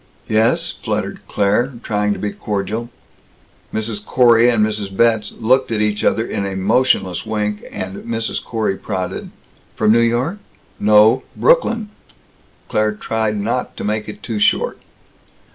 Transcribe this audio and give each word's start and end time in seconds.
"Yes," 0.27 0.71
fluttered 0.71 1.19
Claire, 1.27 1.73
trying 1.83 2.11
to 2.13 2.17
be 2.17 2.31
cordial. 2.31 2.89
Mrs. 3.71 4.03
Corey 4.03 4.49
and 4.49 4.65
Mrs. 4.65 4.97
Betz 4.97 5.31
looked 5.39 5.71
at 5.71 5.79
each 5.79 6.03
other 6.03 6.25
in 6.25 6.43
a 6.43 6.55
motionless 6.55 7.23
wink, 7.23 7.63
and 7.71 7.97
Mrs. 7.97 8.43
Corey 8.43 8.77
prodded: 8.77 9.29
"From 9.75 9.91
New 9.91 9.99
York?" 9.99 10.39
"No. 10.79 11.21
Brooklyn." 11.35 11.89
Claire 12.67 12.93
tried 12.93 13.37
not 13.39 13.77
to 13.77 13.83
make 13.83 14.09
it 14.09 14.23
too 14.23 14.39
short. 14.39 14.79